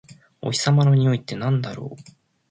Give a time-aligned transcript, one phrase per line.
[0.41, 2.03] お日様のにおいってなんだろう？